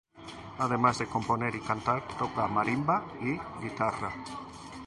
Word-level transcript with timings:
Además 0.57 0.97
de 0.97 1.05
componer 1.05 1.53
y 1.53 1.59
cantar 1.61 2.01
toca 2.17 2.47
marimba 2.47 3.05
y 3.21 3.37
guitarra. 3.61 4.11